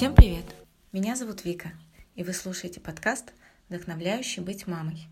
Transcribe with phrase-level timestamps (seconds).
[0.00, 0.46] Всем привет!
[0.92, 1.72] Меня зовут Вика,
[2.14, 3.34] и вы слушаете подкаст
[3.68, 5.08] «Вдохновляющий быть мамой».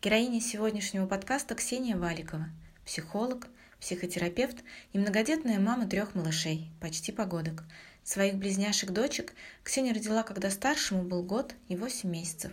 [0.00, 2.46] Героиня сегодняшнего подкаста Ксения Валикова,
[2.84, 3.48] психолог,
[3.80, 4.62] психотерапевт
[4.92, 7.64] и многодетная мама трех малышей, почти погодок.
[8.04, 9.32] Своих близняшек-дочек
[9.64, 12.52] Ксения родила, когда старшему был год и восемь месяцев.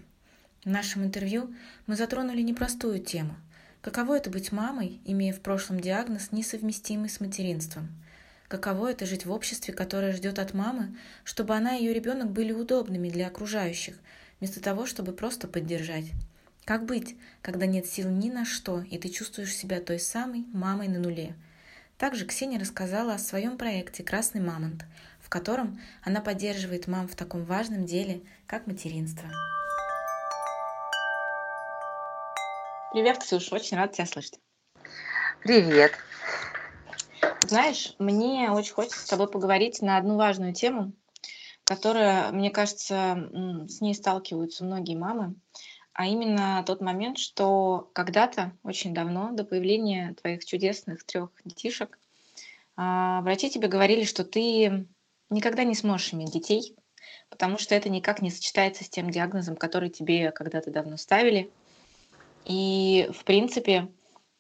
[0.66, 1.54] В нашем интервью
[1.86, 3.36] мы затронули непростую тему–
[3.82, 7.88] Каково это быть мамой, имея в прошлом диагноз, несовместимый с материнством?
[8.50, 12.52] Каково это жить в обществе, которое ждет от мамы, чтобы она и ее ребенок были
[12.52, 13.96] удобными для окружающих,
[14.40, 16.06] вместо того, чтобы просто поддержать?
[16.66, 20.88] Как быть, когда нет сил ни на что, и ты чувствуешь себя той самой мамой
[20.88, 21.36] на нуле?
[22.00, 24.84] Также Ксения рассказала о своем проекте «Красный мамонт»,
[25.22, 29.30] в котором она поддерживает мам в таком важном деле, как материнство.
[32.94, 34.40] Привет, Ксюш, очень рада тебя слышать.
[35.44, 35.92] Привет.
[37.42, 40.94] Знаешь, мне очень хочется с тобой поговорить на одну важную тему,
[41.64, 43.30] которая, мне кажется,
[43.68, 45.36] с ней сталкиваются многие мамы,
[45.94, 51.98] а именно тот момент, что когда-то, очень давно, до появления твоих чудесных трех детишек,
[52.76, 54.88] а, врачи тебе говорили, что ты
[55.30, 56.76] никогда не сможешь иметь детей,
[57.30, 61.50] потому что это никак не сочетается с тем диагнозом, который тебе когда-то давно ставили–
[62.46, 63.90] и, в принципе,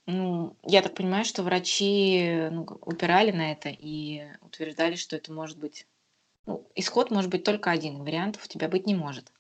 [0.10, 5.58] ну, я так понимаю, что врачи ну, упирали на это и утверждали, что это может
[5.58, 5.88] быть...
[6.46, 9.32] Ну, исход может быть только один, вариантов у тебя быть не может.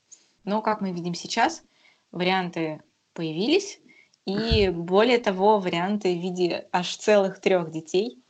[0.43, 1.63] Но, как мы видим сейчас,
[2.11, 2.81] варианты
[3.13, 3.79] появились,
[4.25, 8.21] и более того, варианты в виде аж целых трех детей.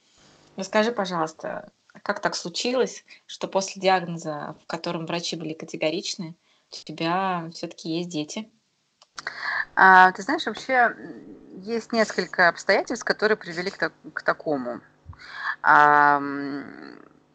[0.56, 1.72] Расскажи, пожалуйста,
[2.04, 6.36] как так случилось, что после диагноза, в котором врачи были категоричны,
[6.72, 8.50] у тебя все-таки есть дети?
[9.76, 10.96] А, ты знаешь, вообще
[11.64, 14.82] есть несколько обстоятельств, которые привели к, так, к такому.
[15.62, 16.22] А,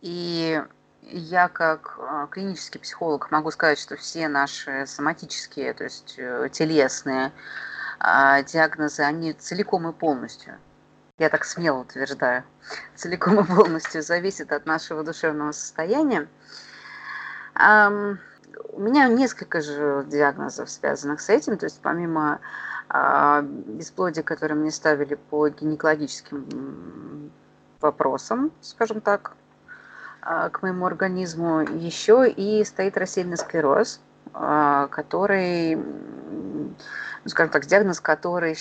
[0.01, 0.62] и
[1.03, 7.33] я как а, клинический психолог могу сказать, что все наши соматические, то есть э, телесные
[7.99, 10.59] а, диагнозы, они целиком и полностью,
[11.19, 12.45] я так смело утверждаю,
[12.95, 16.29] целиком и полностью зависят от нашего душевного состояния.
[18.73, 21.56] У меня несколько же диагнозов, связанных с этим.
[21.56, 22.41] То есть помимо
[22.91, 27.31] э, бесплодия, которое мне ставили по гинекологическим
[27.81, 29.37] вопросам, скажем так,
[30.22, 34.00] э, к моему организму, еще и стоит рассеянный склероз,
[34.34, 36.75] э, который, ну,
[37.27, 38.56] скажем так, диагноз, который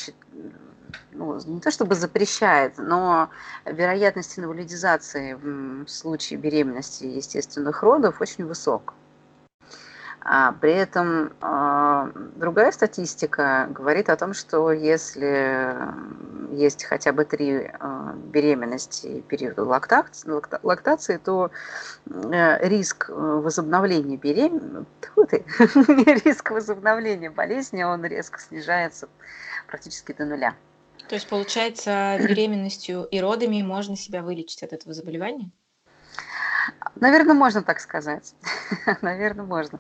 [1.11, 3.29] ну, не то чтобы запрещает, но
[3.65, 8.93] вероятность инвалидизации в случае беременности естественных родов очень высок.
[10.25, 15.75] А при этом э, другая статистика говорит о том, что если
[16.55, 20.29] есть хотя бы три э, беременности периода лактации,
[20.63, 21.51] лактации то
[22.05, 24.87] э, риск возобновления беременности,
[26.25, 29.09] риск возобновления болезни, он резко снижается
[29.67, 30.55] практически до нуля.
[31.09, 35.51] То есть, получается, беременностью и родами можно себя вылечить от этого заболевания?
[36.95, 38.35] Наверное, можно так сказать.
[39.01, 39.79] Наверное, можно.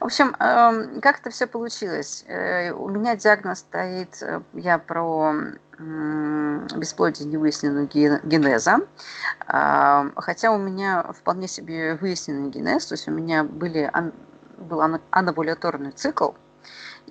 [0.00, 2.24] В общем, эм, как это все получилось?
[2.26, 5.34] Э, у меня диагноз стоит, э, я про
[5.76, 8.78] бесплодие невыясненного генеза,
[9.48, 13.90] эм, хотя у меня вполне себе выясненный генез, то есть у меня были,
[14.56, 14.80] был
[15.10, 16.30] анабуляторный цикл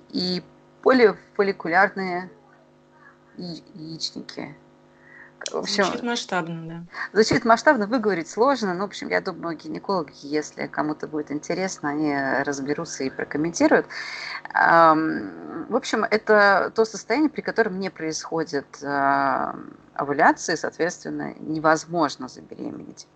[0.08, 0.42] и
[0.82, 2.30] полифолликулярные
[3.36, 4.56] яичники.
[5.50, 6.82] В общем, Звучит масштабно, да.
[7.12, 8.74] Звучит масштабно, выговорить сложно.
[8.74, 13.86] Но, в общем, я думаю, гинекологи, если кому-то будет интересно, они разберутся и прокомментируют.
[14.52, 19.56] В общем, это то состояние, при котором не происходит а,
[19.94, 23.08] овуляции, соответственно, невозможно забеременеть.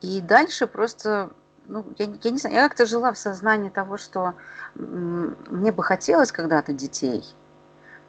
[0.00, 1.30] И дальше просто
[1.66, 4.34] ну, я, я не знаю, я как-то жила в сознании того, что
[4.74, 7.24] мне бы хотелось когда-то детей.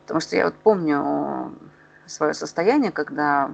[0.02, 1.54] Потому что я вот помню
[2.08, 3.52] свое состояние, когда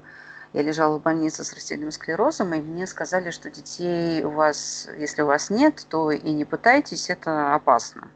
[0.53, 5.21] я лежала в больнице с растительным склерозом, и мне сказали, что детей у вас, если
[5.21, 8.09] у вас нет, то и не пытайтесь, это опасно.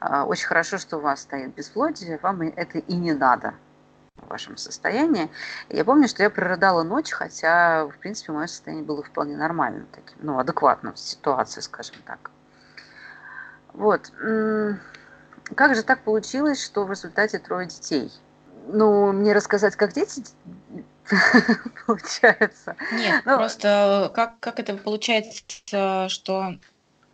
[0.00, 3.54] А, очень хорошо, что у вас стоит бесплодие, вам это и не надо
[4.16, 5.30] в вашем состоянии.
[5.68, 10.18] я помню, что я прорыдала ночь, хотя, в принципе, мое состояние было вполне нормальным, таким,
[10.20, 12.30] ну, адекватным ситуации, скажем так.
[13.72, 14.12] Вот.
[15.54, 18.12] Как же так получилось, что в результате трое детей–
[18.68, 20.22] ну, мне рассказать, как дети
[21.86, 22.76] получается.
[22.92, 26.54] Нет, ну, просто как, как это получается, что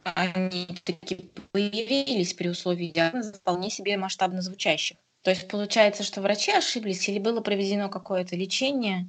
[0.03, 4.97] они таки появились при условии диагноза вполне себе масштабно звучащих.
[5.23, 9.09] То есть получается, что врачи ошиблись или было проведено какое-то лечение,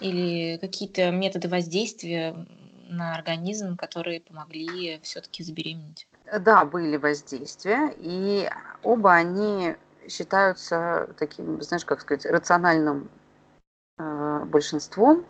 [0.00, 2.46] или какие-то методы воздействия
[2.88, 6.06] на организм, которые помогли все-таки забеременеть?
[6.40, 8.48] Да, были воздействия, и
[8.82, 9.74] оба они
[10.08, 13.08] считаются таким, знаешь, как сказать, рациональным
[13.98, 15.24] э, большинством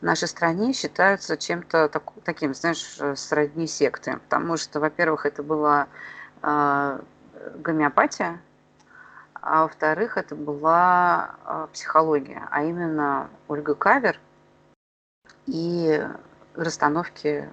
[0.00, 4.18] в нашей стране считаются чем-то так, таким, знаешь, сродни секты.
[4.28, 5.88] Потому что, во-первых, это была
[6.42, 7.00] э,
[7.56, 8.40] гомеопатия,
[9.34, 14.20] а во-вторых, это была э, психология, а именно Ольга Кавер
[15.46, 16.04] и
[16.54, 17.48] расстановки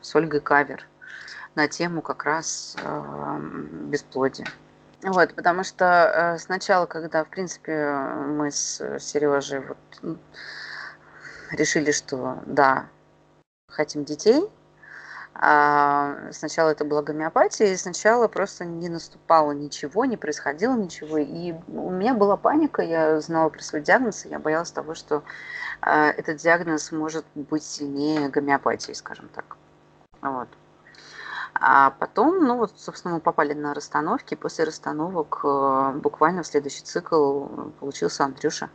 [0.00, 0.86] с Ольгой Кавер–
[1.54, 3.38] на тему как раз э,
[3.86, 4.46] бесплодия.
[5.04, 7.92] Вот, потому что э, сначала, когда, в принципе,
[8.26, 10.18] мы с Сережей вот,
[11.50, 12.86] решили, что да,
[13.68, 14.48] хотим детей,
[15.34, 21.18] а сначала это была гомеопатия, и сначала просто не наступало ничего, не происходило ничего.
[21.18, 25.22] И у меня была паника, я знала про свой диагноз, и я боялась того, что
[25.82, 29.58] э, этот диагноз может быть сильнее гомеопатии, скажем так.
[30.22, 30.48] Вот.
[31.54, 34.34] А потом, ну вот, собственно, мы попали на расстановки.
[34.34, 37.46] После расстановок э, буквально в следующий цикл
[37.78, 38.70] получился Андрюша.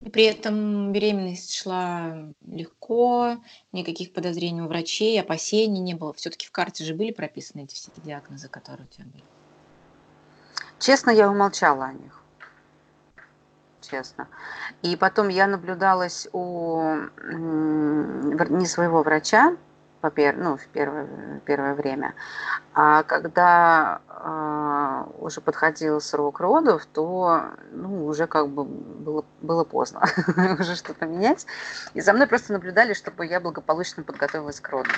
[0.00, 3.38] И при этом беременность шла легко,
[3.72, 6.12] никаких подозрений у врачей, опасений не было.
[6.12, 9.24] Все-таки в карте же были прописаны эти все диагнозы, которые у тебя были.
[10.78, 12.20] Честно, я умолчала о них.
[13.80, 14.28] Честно.
[14.82, 19.56] И потом я наблюдалась у не своего врача,
[20.10, 22.14] по ну, в первое, первое время.
[22.74, 30.02] А когда э, уже подходил срок родов, то ну, уже как бы было, было поздно
[30.58, 31.46] уже что-то менять.
[31.94, 34.92] И за мной просто наблюдали, чтобы я благополучно подготовилась к родам.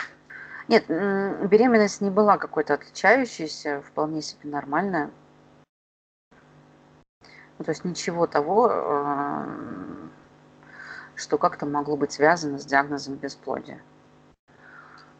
[0.68, 5.10] Нет, беременность не была какой-то отличающейся, вполне себе нормальная.
[7.58, 9.44] Ну, то есть ничего того, э,
[11.14, 13.80] что как-то могло быть связано с диагнозом бесплодия.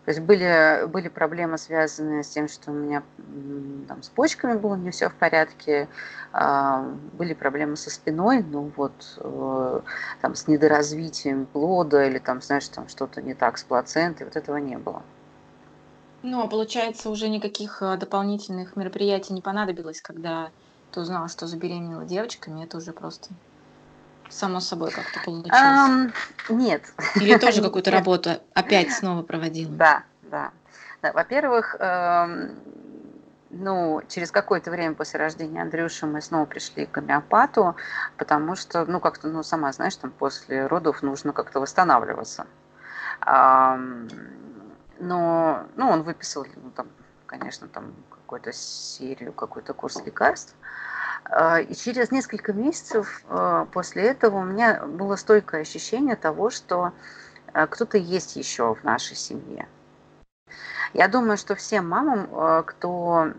[0.07, 3.03] То есть были, были проблемы, связанные с тем, что у меня
[3.89, 5.89] там, с почками было не все в порядке,
[6.33, 9.81] а, были проблемы со спиной, ну вот э,
[10.23, 14.59] там с недоразвитием плода или там, знаешь, там что-то не так с плацентой, вот этого
[14.59, 15.03] не было.
[16.23, 20.51] Ну, а получается, уже никаких э, дополнительных мероприятий не понадобилось, когда
[20.93, 23.31] ты узнала, что забеременела девочками, это уже просто
[24.31, 25.55] само собой как-то получилось?
[25.61, 26.13] Um,
[26.49, 26.83] нет.
[27.17, 29.73] Или тоже какую-то работу опять снова проводила?
[29.73, 30.51] Да, да.
[31.03, 32.59] да во-первых, эм,
[33.51, 37.77] ну, через какое-то время после рождения Андрюши мы снова пришли к гомеопату,
[38.17, 42.47] потому что, ну, как-то, ну, сама знаешь, там после родов нужно как-то восстанавливаться.
[43.27, 44.11] Um,
[44.99, 46.89] но, ну, он выписал, ну, там,
[47.27, 50.55] конечно, там какую-то серию, какой-то курс лекарств.
[50.61, 50.67] А,
[51.61, 56.93] и через несколько месяцев а, после этого у меня было стойкое ощущение того, что
[57.53, 59.67] а, кто-то есть еще в нашей семье.
[60.93, 62.29] Я думаю, что всем мамам,
[62.65, 63.33] кто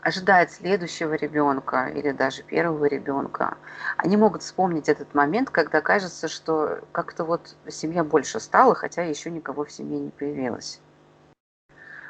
[0.00, 3.58] ожидает следующего ребенка или даже первого ребенка,
[3.96, 9.30] они могут вспомнить этот момент, когда кажется, что как-то вот семья больше стала, хотя еще
[9.30, 10.80] никого в семье не появилось.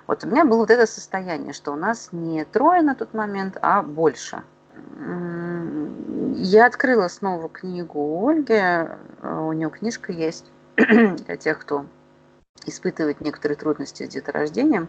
[0.09, 3.59] Вот у меня было вот это состояние, что у нас не трое на тот момент,
[3.61, 4.43] а больше.
[6.35, 11.85] Я открыла снова книгу Ольги, э, у нее книжка есть для тех, кто
[12.65, 14.89] испытывает некоторые трудности с деторождением.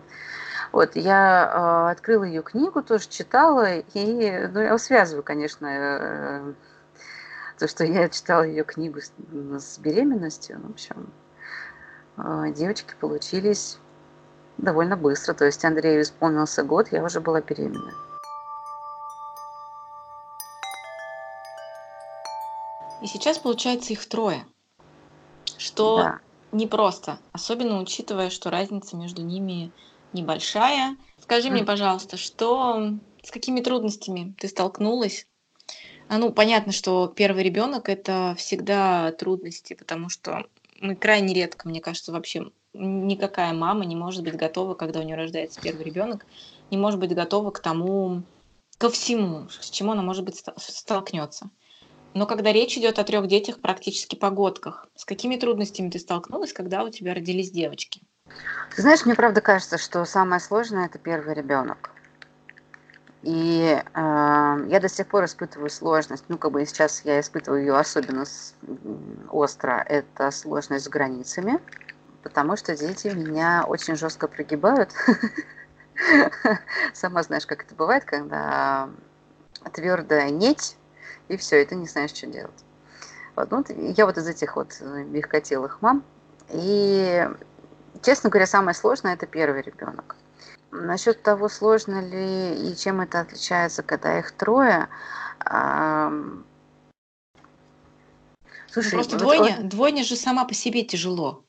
[0.72, 6.54] Вот, я э, открыла ее книгу, тоже читала, и ну, я связываю, конечно, э,
[7.58, 9.12] то, что я читала ее книгу с,
[9.60, 10.62] с беременностью.
[10.62, 11.12] В общем,
[12.18, 13.80] э, девочки получились
[14.62, 15.34] довольно быстро.
[15.34, 17.94] То есть Андрею исполнился год, я уже была беременна.
[23.02, 24.46] И сейчас, получается, их трое.
[25.58, 26.20] Что да.
[26.52, 29.72] непросто, особенно учитывая, что разница между ними
[30.14, 30.98] небольшая.
[31.22, 31.52] Скажи mm.
[31.52, 35.28] мне, пожалуйста, что с какими трудностями ты столкнулась?
[36.08, 40.46] А, ну, понятно, что первый ребенок это всегда трудности, потому что
[40.82, 45.16] мы крайне редко, мне кажется, вообще никакая мама не может быть готова, когда у нее
[45.16, 46.26] рождается первый ребенок,
[46.72, 48.24] не может быть готова к тому,
[48.78, 51.50] ко всему, с чем она, может быть, столкнется.
[52.14, 56.84] Но когда речь идет о трех детях практически погодках, с какими трудностями ты столкнулась, когда
[56.84, 58.02] у тебя родились девочки?
[58.76, 61.92] Ты знаешь, мне правда кажется, что самое сложное это первый ребенок.
[63.22, 67.76] И э, я до сих пор испытываю сложность, ну как бы сейчас я испытываю ее
[67.76, 68.24] особенно
[69.30, 71.60] остро, это сложность с границами
[72.24, 74.92] потому что дети меня очень жестко прогибают.
[76.94, 78.90] Сама знаешь, как это бывает, когда
[79.74, 80.78] твердая нить,
[81.28, 82.64] и все, и ты не знаешь, что делать.
[83.40, 83.70] совпадут.
[83.98, 86.04] Я вот из этих вот э, мягкотелых мам.
[86.50, 87.28] И,
[88.02, 90.16] честно говоря, самое сложное– это первый ребенок.
[90.72, 94.88] Насчет того, сложно ли и чем это отличается, когда их трое,
[98.72, 99.70] Слушай, ну, просто вот двойня, он...
[99.70, 101.44] двойня же сама по себе тяжело.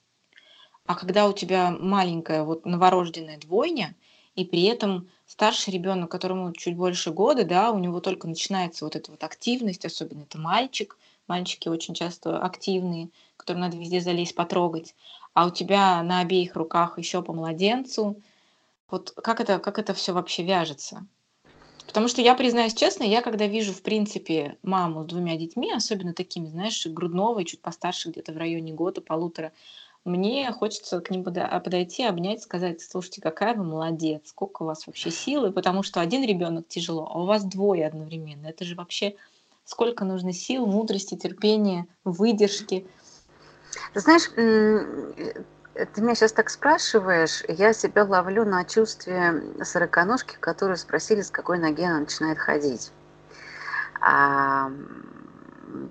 [0.87, 3.95] А когда у тебя маленькая вот новорожденная двойня,
[4.35, 8.97] и при этом старший ребенок, которому чуть больше года, да, у него только начинается вот
[8.97, 10.97] эта вот активность, особенно это мальчик,
[11.27, 14.95] мальчики очень часто активные, которым надо везде залезть, потрогать,
[15.35, 18.17] а у тебя на обеих руках еще по младенцу,
[18.91, 21.07] вот как это, как это все вообще вяжется?
[21.87, 26.15] Потому что я, признаюсь честно, я когда вижу, в принципе, маму с двумя детьми, особенно
[26.15, 29.53] такими, знаешь, грудного и чуть постарше, где-то в районе года, полутора,
[30.05, 35.11] мне хочется к ним подойти, обнять, сказать, слушайте, какая вы молодец, сколько у вас вообще
[35.11, 38.47] силы, потому что один ребенок тяжело, а у вас двое одновременно.
[38.47, 39.15] Это же вообще
[39.65, 42.87] сколько нужно сил, мудрости, терпения, выдержки.
[43.95, 51.31] Знаешь, ты меня сейчас так спрашиваешь, я себя ловлю на чувстве сороконожки, которые спросили, с
[51.31, 52.91] какой ноги она начинает ходить.
[54.01, 54.73] А,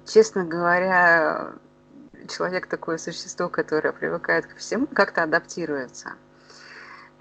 [0.06, 1.54] честно говоря,
[2.30, 6.14] человек такое существо, которое привыкает ко всему, как-то адаптируется.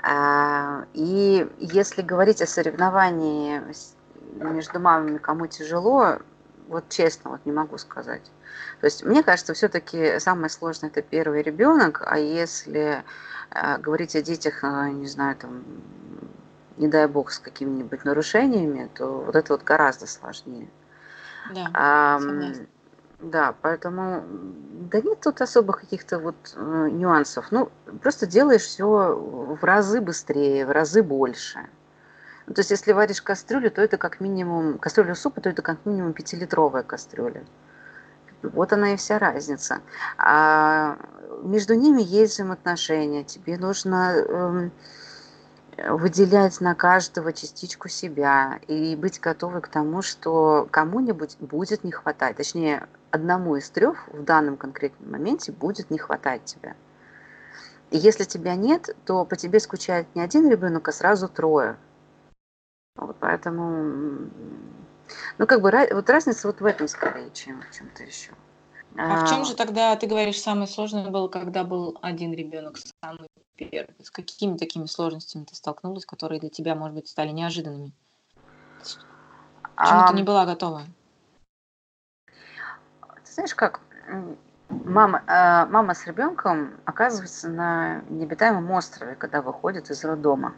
[0.03, 3.61] А, и если говорить о соревновании
[4.37, 6.19] между мамами, кому тяжело,
[6.69, 8.23] вот честно, вот не могу сказать.
[8.81, 13.03] То есть мне кажется, все-таки самое сложное это первый ребенок, а если
[13.51, 15.65] э, говорить о детях, э, не знаю, там,
[16.77, 20.69] не дай бог, с какими-нибудь нарушениями, то вот это вот гораздо сложнее.
[21.53, 22.21] Да, а,
[23.21, 24.23] да, поэтому
[24.91, 27.51] да нет тут особых каких-то вот э, нюансов.
[27.51, 27.71] Ну,
[28.01, 31.67] просто делаешь все в разы быстрее, в разы больше.
[32.47, 35.85] Ну, то есть, если варишь кастрюлю, то это как минимум, кастрюлю супа, то это как
[35.85, 37.45] минимум пятилитровая кастрюля.
[38.43, 39.81] Вот она и вся разница.
[40.17, 40.97] А
[41.43, 43.25] между ними есть взаимоотношения.
[43.25, 44.73] Тебе нужно эм,
[45.91, 52.37] выделять на каждого частичку себя и быть готовы к тому, что кому-нибудь будет не хватать.
[52.37, 56.77] Точнее, одному из трех в данном конкретном моменте будет не хватать тебя.
[57.91, 61.77] И если тебя нет, то по тебе скучает не один ребенок, а сразу трое.
[62.97, 64.29] Вот поэтому
[65.39, 68.33] ну, как бы вот разница вот в этом скорее, чем в чем-то еще.
[68.97, 73.29] А в чем же тогда, ты говоришь, самое сложное было, когда был один ребенок, самый
[73.55, 73.95] первый?
[74.03, 77.93] С какими такими сложностями ты столкнулась, которые для тебя, может быть, стали неожиданными?
[79.77, 80.83] К чему ты не была готова?
[83.39, 83.79] Знаешь как,
[84.69, 90.55] мама, э, мама с ребенком оказывается на необитаемом острове, когда выходит из роддома.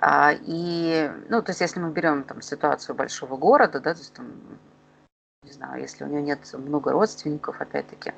[0.00, 4.14] А, и, ну, то есть, если мы берем там ситуацию большого города, да, то есть
[4.14, 4.26] там,
[5.44, 8.14] не знаю, если у нее нет много родственников, опять-таки.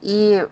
[0.00, 0.44] И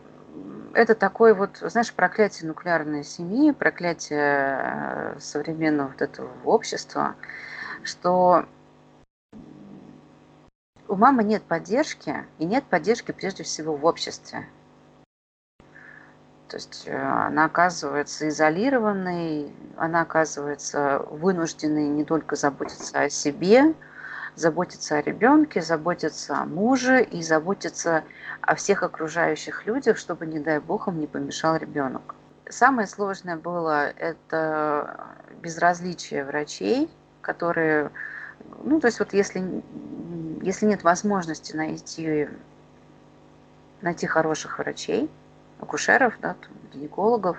[0.75, 7.17] это такое вот, знаешь, проклятие нуклеарной семьи, проклятие э, современного вот этого общества,
[7.83, 8.47] что
[10.88, 14.47] у мамы нет поддержки, и нет поддержки прежде всего в обществе.
[16.49, 23.75] То есть э, она оказывается изолированной, она оказывается вынужденной не только заботиться о себе,
[24.35, 28.02] заботиться о ребенке, заботиться о муже и заботиться
[28.40, 32.14] о всех окружающих людях, чтобы, не дай бог, им не помешал ребенок.
[32.49, 35.07] Самое сложное было это
[35.42, 36.88] безразличие врачей,
[37.21, 37.90] которые,
[38.64, 39.62] ну, то есть вот если,
[40.42, 42.28] если нет возможности найти,
[43.80, 45.11] найти хороших врачей,
[45.61, 46.37] акушеров, да,
[46.73, 47.37] гинекологов,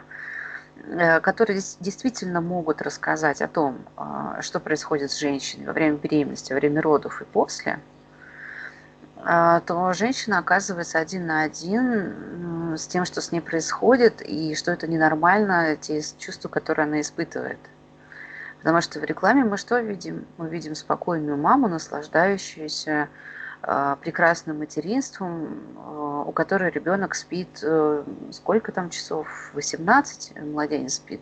[0.77, 6.53] э, которые действительно могут рассказать о том, а, что происходит с женщиной во время беременности,
[6.53, 7.79] во время родов и после,
[9.21, 14.71] а, то женщина оказывается один на один с тем, что с ней происходит, и что
[14.71, 17.59] это ненормально, те чувства, которые она испытывает.
[18.59, 20.27] Потому что в рекламе мы что видим?
[20.37, 23.07] Мы видим спокойную маму, наслаждающуюся
[23.61, 29.27] а, прекрасным материнством, а, у которой ребенок спит э, сколько там часов?
[29.53, 31.21] 18 младенец спит.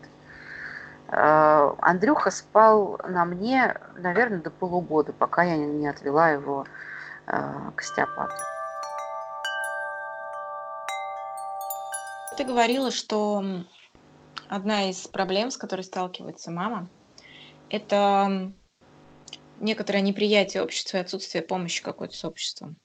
[1.06, 6.66] А, Андрюха спал на мне, наверное, до полугода, пока я не отвела его
[7.26, 8.34] к остеопату.
[12.38, 13.44] Ты говорила, что
[14.48, 16.88] одна из проблем, с которой сталкивается мама,
[17.70, 18.52] это
[19.60, 22.76] некоторое неприятие общества и отсутствие помощи какой-то с обществом.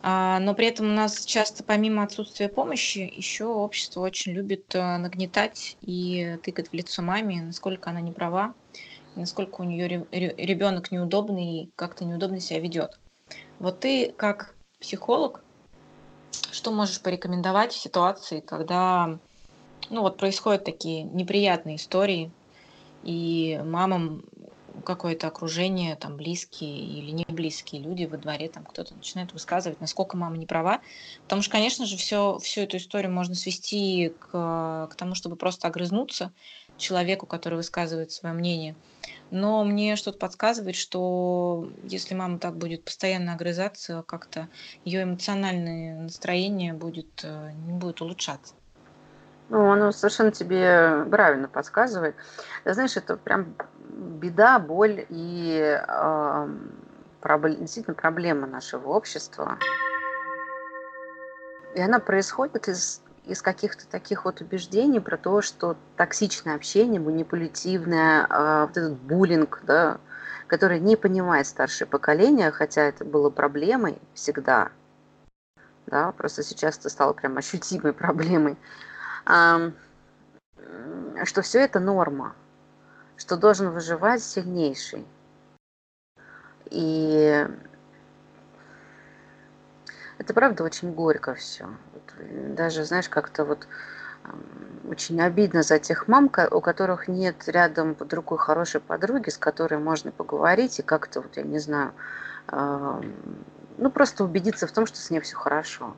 [0.00, 4.96] А, но при этом у нас часто помимо отсутствия помощи еще общество очень любит э,
[4.96, 8.54] нагнетать и тыкать в лицо маме, насколько она не права,
[9.16, 13.00] насколько у нее ребенок неудобный и как-то неудобно себя ведет.
[13.58, 15.42] Вот ты как психолог.
[16.52, 19.18] Что можешь порекомендовать в ситуации, когда
[19.90, 22.30] ну вот происходят такие неприятные истории,
[23.02, 24.24] и мамам
[24.84, 30.16] какое-то окружение, там близкие или не близкие люди во дворе, там кто-то начинает высказывать, насколько
[30.16, 30.82] мама не права.
[31.24, 35.68] Потому что, конечно же, все, всю эту историю можно свести к, к тому, чтобы просто
[35.68, 36.34] огрызнуться
[36.76, 38.80] человеку, который высказывает свое мнение.
[39.30, 44.50] Но мне что-то подсказывает, что если мама так будет постоянно огрызаться, как-то
[44.84, 48.57] ее эмоциональное настроение будет, э, не будет улучшаться.
[49.48, 52.14] Ну, оно совершенно тебе правильно подсказывает.
[52.64, 53.54] Ты знаешь, это прям
[53.88, 56.48] беда, боль и э,
[57.20, 59.58] проблем, действительно проблема нашего общества.
[61.74, 68.26] И она происходит из, из каких-то таких вот убеждений про то, что токсичное общение, манипулятивное,
[68.28, 69.98] э, вот этот буллинг, да,
[70.46, 74.70] который не понимает старшее поколение, хотя это было проблемой всегда,
[75.86, 78.56] да, просто сейчас это стало прям ощутимой проблемой,
[81.24, 82.34] что все это норма,
[83.16, 85.06] что должен выживать сильнейший.
[86.70, 87.46] И
[90.16, 91.68] это правда очень горько все.
[92.56, 93.68] Даже, знаешь, как-то вот
[94.88, 99.78] очень обидно за тех мам, у которых нет рядом под рукой хорошей подруги, с которой
[99.78, 101.92] можно поговорить и как-то, вот я не знаю,
[102.50, 105.94] ну просто убедиться в том, что с ней все хорошо.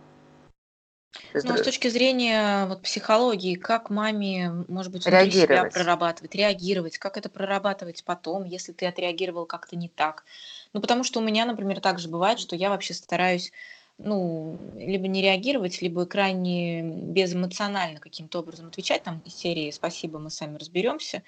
[1.35, 7.29] Ну, с точки зрения вот психологии, как маме, может быть, себя прорабатывать, реагировать, как это
[7.29, 10.25] прорабатывать потом, если ты отреагировал как-то не так.
[10.73, 13.52] Ну, потому что у меня, например, также бывает, что я вообще стараюсь,
[13.99, 20.31] ну, либо не реагировать, либо крайне безэмоционально каким-то образом отвечать, там, из серии «Спасибо, мы
[20.31, 21.23] сами разберемся».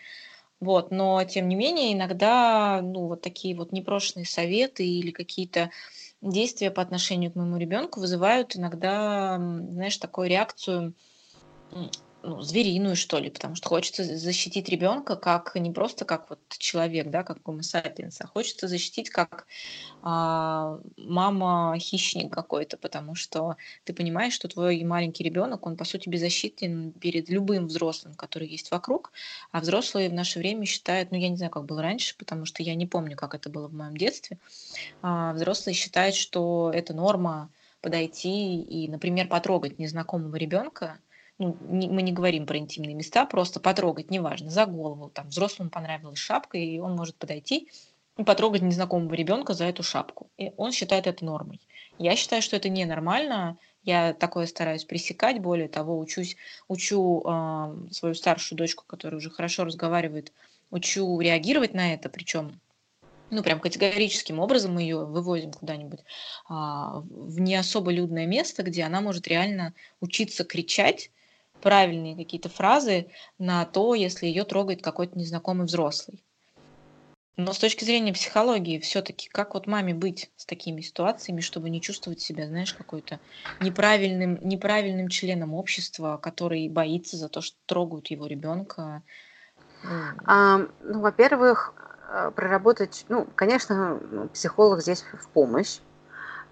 [0.60, 5.70] Вот, но тем не менее иногда, ну, вот такие вот непрошенные советы или какие-то
[6.22, 10.94] действия по отношению к моему ребенку вызывают иногда, знаешь, такую реакцию
[12.22, 17.10] ну, звериную, что ли, потому что хочется защитить ребенка как не просто как вот человек,
[17.10, 19.46] да, как Homo sapiens, а хочется защитить как
[20.02, 26.08] а, мама хищник какой-то, потому что ты понимаешь, что твой маленький ребенок, он по сути
[26.08, 29.12] беззащитен перед любым взрослым, который есть вокруг,
[29.50, 32.62] а взрослые в наше время считают, ну я не знаю, как было раньше, потому что
[32.62, 34.38] я не помню, как это было в моем детстве,
[35.02, 40.98] а, взрослые считают, что это норма подойти и, например, потрогать незнакомого ребенка,
[41.38, 45.70] ну, не, мы не говорим про интимные места, просто потрогать, неважно, за голову, там, взрослому
[45.70, 47.68] понравилась шапка, и он может подойти
[48.16, 50.30] и потрогать незнакомого ребенка за эту шапку.
[50.36, 51.60] И он считает это нормой.
[51.98, 56.36] Я считаю, что это ненормально, я такое стараюсь пресекать, более того, учусь,
[56.68, 60.32] учу э, свою старшую дочку, которая уже хорошо разговаривает,
[60.70, 62.60] учу реагировать на это, причем
[63.30, 66.00] ну, прям категорическим образом мы ее вывозим куда-нибудь
[66.48, 71.10] а, в не особо людное место, где она может реально учиться кричать
[71.62, 73.06] правильные какие-то фразы
[73.38, 76.22] на то, если ее трогает какой-то незнакомый взрослый.
[77.38, 81.80] Но с точки зрения психологии, все-таки как вот маме быть с такими ситуациями, чтобы не
[81.80, 83.20] чувствовать себя, знаешь, какой-то
[83.60, 89.02] неправильным, неправильным членом общества, который боится за то, что трогают его ребенка?
[90.26, 91.72] А, ну, во-первых,
[92.10, 93.98] э, проработать, ну, конечно,
[94.34, 95.78] психолог здесь в помощь.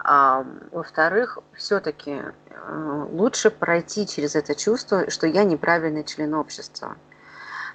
[0.03, 6.97] А, во-вторых, все-таки э, лучше пройти через это чувство, что я неправильный член общества.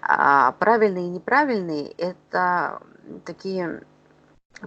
[0.01, 2.81] А правильный и неправильный– это
[3.25, 3.83] такие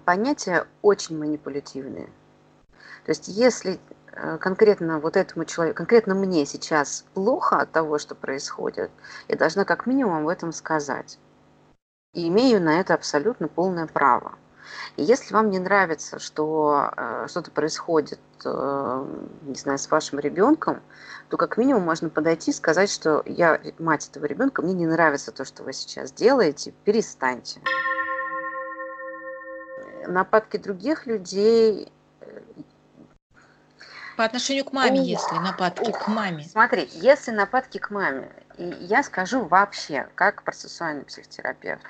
[0.04, 2.06] понятия очень манипулятивные.
[3.04, 3.80] То есть если
[4.12, 8.90] э, конкретно вот этому человеку, конкретно мне сейчас плохо от того, что происходит,
[9.26, 11.18] я должна как минимум в этом сказать.
[12.14, 14.34] И имею на это абсолютно полное право.
[14.96, 19.06] И если вам не нравится, что э, что-то происходит, э,
[19.42, 20.80] не знаю, с вашим ребенком,
[21.28, 25.32] то как минимум можно подойти и сказать, что я мать этого ребенка, мне не нравится
[25.32, 27.60] то, что вы сейчас делаете, перестаньте.
[30.06, 32.40] Нападки других людей э,
[34.16, 36.44] по отношению к маме, ух, если нападки ух, к маме.
[36.50, 41.86] Смотри, если нападки к маме, и я скажу вообще, как процессуальный психотерапевт,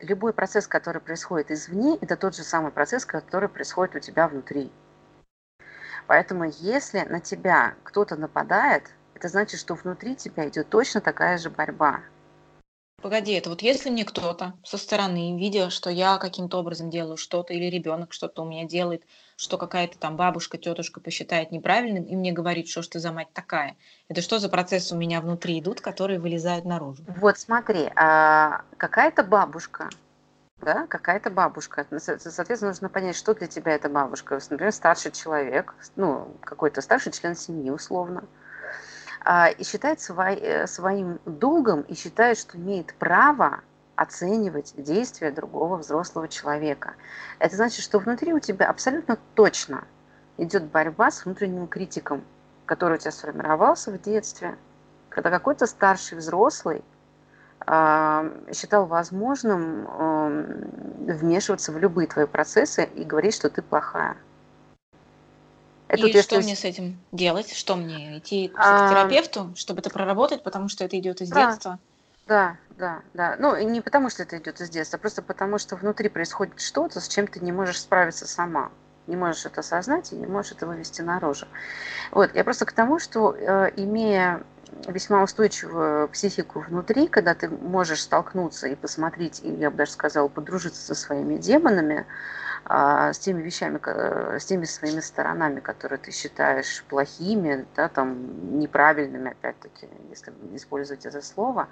[0.00, 4.72] любой процесс, который происходит извне, это тот же самый процесс, который происходит у тебя внутри.
[6.06, 11.50] Поэтому если на тебя кто-то нападает, это значит, что внутри тебя идет точно такая же
[11.50, 12.00] борьба.
[13.00, 17.54] Погоди, это вот если мне кто-то со стороны, видя, что я каким-то образом делаю что-то,
[17.54, 19.04] или ребенок что-то у меня делает,
[19.36, 23.32] что какая-то там бабушка, тетушка посчитает неправильным, и мне говорит, что ж ты за мать
[23.32, 23.76] такая.
[24.08, 27.04] Это что за процессы у меня внутри идут, которые вылезают наружу?
[27.20, 29.90] Вот смотри, а какая-то бабушка
[30.60, 31.86] да, какая-то бабушка.
[31.98, 34.40] Соответственно, нужно понять, что для тебя эта бабушка.
[34.50, 38.24] Например, старший человек, ну, какой-то старший член семьи, условно.
[39.30, 43.60] А, и считает э, своим долгом и считает, что имеет право
[43.94, 46.94] оценивать действия другого взрослого человека.
[47.38, 49.84] Это значит, что внутри у тебя абсолютно точно
[50.38, 52.24] идет борьба с внутренним критиком,
[52.64, 54.56] который у тебя сформировался в детстве,
[55.10, 56.82] когда какой-то старший взрослый
[57.60, 59.84] считал возможным
[61.06, 64.16] вмешиваться в любые твои процессы и говорить, что ты плохая.
[65.88, 67.52] Это и вот что мне с этим делать?
[67.52, 69.56] Что мне идти к психотерапевту, а...
[69.56, 71.46] чтобы это проработать, потому что это идет из да.
[71.46, 71.78] детства?
[72.26, 73.36] Да, да, да.
[73.38, 77.00] Ну, не потому, что это идет из детства, а просто потому, что внутри происходит что-то,
[77.00, 78.70] с чем ты не можешь справиться сама.
[79.06, 81.46] Не можешь это осознать и не можешь это вывести наружу.
[82.10, 84.42] Вот, я просто к тому, что э, имея
[84.86, 90.28] весьма устойчивую психику внутри, когда ты можешь столкнуться и посмотреть, и я бы даже сказала,
[90.28, 92.04] подружиться со своими демонами, а,
[92.66, 93.80] с теми вещами,
[94.38, 101.22] с теми своими сторонами, которые ты считаешь плохими, да, там, неправильными, опять-таки, если использовать это
[101.22, 101.68] слово,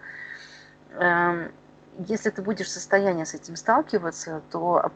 [0.92, 1.52] эм,
[2.06, 4.90] если ты будешь в состоянии с этим сталкиваться, то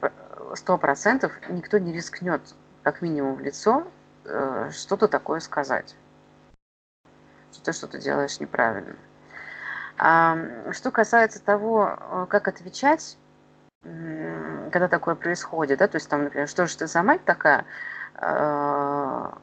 [0.55, 2.41] сто процентов никто не рискнет,
[2.83, 3.87] как минимум в лицо,
[4.25, 5.97] э, что-то такое сказать
[7.53, 8.97] что ты что-то делаешь неправильно.
[9.99, 10.39] А,
[10.73, 13.19] что касается того, э, как отвечать,
[13.83, 17.65] когда такое происходит, да, то есть там, например, что же ты за мать такая,
[18.15, 19.39] а,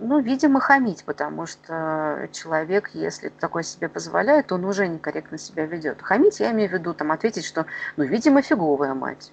[0.00, 6.02] ну, видимо, хамить, потому что человек, если такое себе позволяет, он уже некорректно себя ведет.
[6.02, 9.32] Хамить я имею в виду, там, ответить, что, ну, видимо, фиговая мать.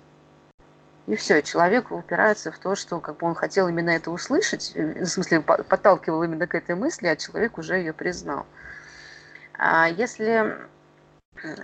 [1.06, 5.04] И все, человек упирается в то, что как бы он хотел именно это услышать, э,
[5.04, 8.46] в смысле подталкивал именно к этой мысли, а человек уже ее признал.
[9.58, 10.58] А если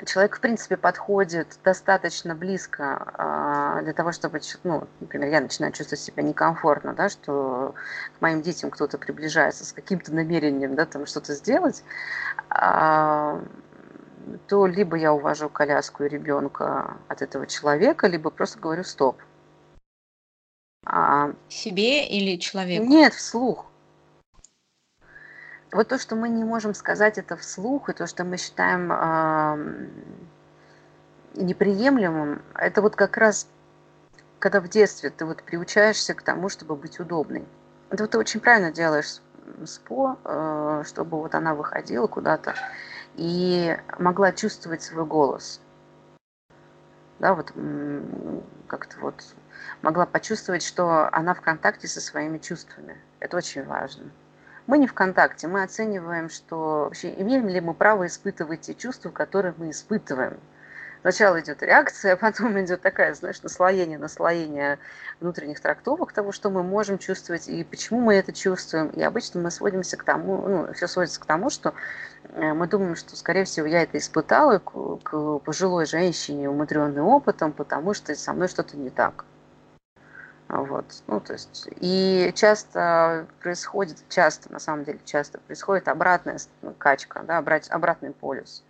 [0.06, 6.02] человек, в принципе, подходит достаточно близко а, для того, чтобы, ну, например, я начинаю чувствовать
[6.02, 7.76] себя некомфортно, да, что
[8.18, 11.84] к моим детям кто-то приближается с каким-то намерением, да, там что-то сделать,
[12.50, 13.42] а,
[14.48, 19.18] то либо я увожу коляску и ребенка от этого человека, либо просто говорю стоп.
[20.86, 22.86] А, Себе или человеку?
[22.86, 23.69] Нет, вслух.
[25.72, 29.88] Вот то, что мы не можем сказать это вслух, и то, что мы считаем э,
[31.36, 33.48] неприемлемым, это вот как раз,
[34.40, 37.46] когда в детстве ты вот приучаешься к тому, чтобы быть удобной.
[37.92, 39.22] Это вот ты очень правильно делаешь
[39.64, 42.56] СПО, э, чтобы вот она выходила куда-то
[43.16, 45.62] и могла чувствовать свой голос.
[47.20, 47.54] Да, вот
[48.68, 49.24] как-то вот
[49.82, 52.98] могла почувствовать, что она в контакте со своими чувствами.
[53.20, 54.10] Это очень важно.
[54.70, 59.10] Мы не в контакте, мы оцениваем, что вообще имеем ли мы право испытывать те чувства,
[59.10, 60.40] которые мы испытываем.
[61.02, 64.78] Сначала идет реакция, а потом идет такая, знаешь, наслоение, наслоение
[65.20, 68.90] внутренних трактовок того, что мы можем чувствовать и почему мы это чувствуем.
[68.90, 71.74] И обычно мы сводимся к тому, ну, все сводится к тому, что
[72.26, 77.54] э, мы думаем, что, скорее всего, я это испытала к, к пожилой женщине, умудренной опытом,
[77.54, 79.26] потому что со мной что-то не так.
[80.50, 80.86] Вот.
[81.06, 86.40] Ну, то есть, и часто происходит, часто, на самом деле, часто происходит обратная
[86.80, 88.64] качка, да, обратный полюс.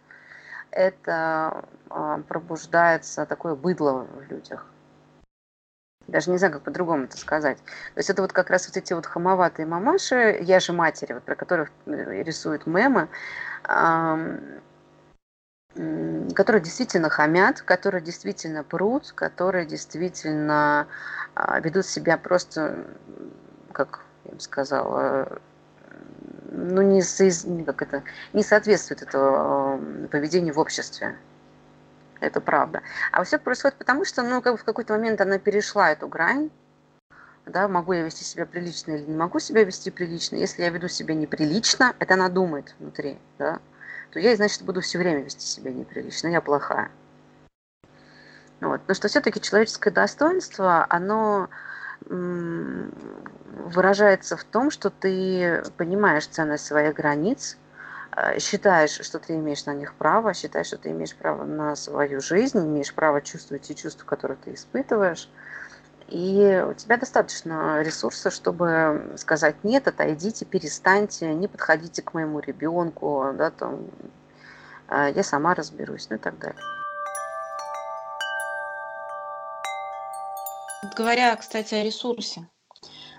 [0.71, 4.65] Это а, пробуждается такое быдло в людях.
[6.07, 7.57] Даже не знаю, как по-другому это сказать.
[7.57, 11.23] То есть это вот как раз вот эти вот хамоватые мамаши, я же матери, вот,
[11.23, 13.07] про которых э, рисуют мемы,
[16.33, 20.87] которые действительно хамят, которые действительно прут, которые действительно
[21.35, 22.85] а, ведут себя просто,
[23.71, 25.39] как я бы сказала,
[26.51, 27.45] ну, не, соиз...
[27.65, 29.79] как это, не соответствует это
[30.11, 31.17] поведению в обществе.
[32.19, 32.81] Это правда.
[33.11, 36.49] А все происходит потому, что ну, как бы в какой-то момент она перешла эту грань,
[37.45, 40.35] да, могу я вести себя прилично или не могу себя вести прилично.
[40.35, 43.59] Если я веду себя неприлично, это она думает внутри, да,
[44.11, 46.89] то я, значит, буду все время вести себя неприлично, я плохая.
[48.61, 48.81] Вот.
[48.87, 51.49] Но что все-таки человеческое достоинство, оно
[53.65, 57.57] выражается в том, что ты понимаешь ценность своих границ,
[58.15, 62.21] э, считаешь, что ты имеешь на них право, считаешь, что ты имеешь право на свою
[62.21, 65.29] жизнь, имеешь право чувствовать те чувства, которые ты испытываешь.
[66.09, 73.27] И у тебя достаточно ресурсов, чтобы сказать нет, отойдите, перестаньте, не подходите к моему ребенку,
[73.37, 73.85] да, там,
[74.87, 76.59] э, я сама разберусь, ну и так далее.
[80.95, 82.49] Говоря, кстати, о ресурсе.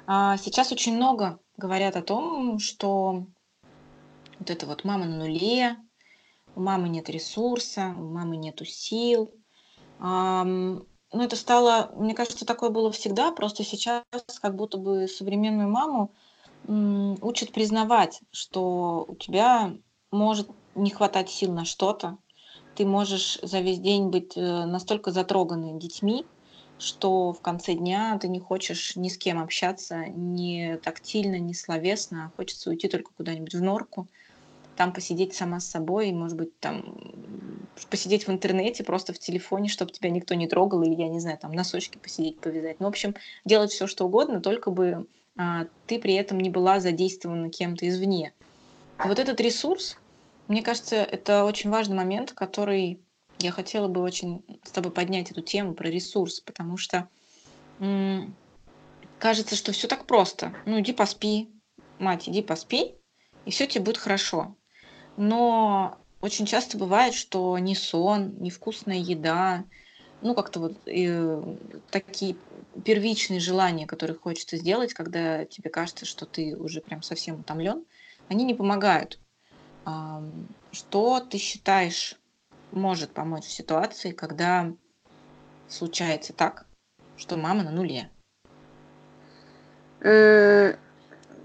[0.06, 3.26] А, сейчас очень много говорят о том, что
[4.40, 5.76] вот это вот мама на нуле,
[6.56, 9.32] у мамы нет ресурса, у мамы нету сил,
[11.12, 14.04] ну, это стало, мне кажется, такое было всегда, просто сейчас
[14.40, 16.12] как будто бы современную маму
[16.68, 19.72] м, учат признавать, что у тебя
[20.10, 22.18] может не хватать сил на что-то,
[22.76, 26.26] ты можешь за весь день быть э, настолько затроганной детьми,
[26.78, 32.32] что в конце дня ты не хочешь ни с кем общаться, ни тактильно, ни словесно,
[32.36, 34.08] хочется уйти только куда-нибудь в норку,
[34.80, 36.96] там посидеть сама с собой, может быть, там
[37.90, 41.36] посидеть в интернете, просто в телефоне, чтобы тебя никто не трогал, или, я не знаю,
[41.36, 42.80] там носочки посидеть, повязать.
[42.80, 43.14] Ну, в общем,
[43.44, 48.32] делать все, что угодно, только бы а, ты при этом не была задействована кем-то извне.
[49.04, 49.98] И вот этот ресурс,
[50.48, 53.02] мне кажется, это очень важный момент, который
[53.38, 57.06] я хотела бы очень с тобой поднять эту тему про ресурс, потому что
[57.80, 58.34] м-
[59.18, 60.54] кажется, что все так просто.
[60.64, 61.50] Ну, иди поспи,
[61.98, 62.94] мать, иди поспи,
[63.44, 64.56] и все тебе будет хорошо.
[65.20, 69.64] Но очень часто бывает, что ни сон, ни вкусная еда,
[70.22, 71.42] ну, как-то вот э,
[71.90, 72.36] такие
[72.86, 77.84] первичные желания, которые хочется сделать, когда тебе кажется, что ты уже прям совсем утомлен,
[78.28, 79.20] они не помогают.
[79.84, 80.22] А,
[80.72, 82.14] что ты считаешь
[82.72, 84.72] может помочь в ситуации, когда
[85.68, 86.64] случается так,
[87.18, 88.10] что мама на нуле?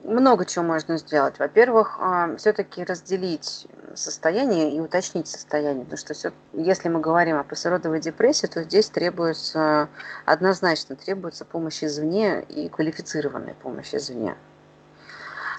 [0.05, 1.39] Много чего можно сделать.
[1.39, 5.83] Во-первых, а, все-таки разделить состояние и уточнить состояние.
[5.83, 9.89] Потому что все, если мы говорим о послеродовой депрессии, то здесь требуется,
[10.25, 14.35] однозначно требуется помощь извне и квалифицированная помощь извне.